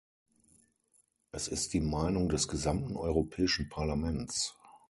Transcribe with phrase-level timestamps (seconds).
[1.31, 4.55] Es ist die Meinung des gesamten Europäischen Parlaments.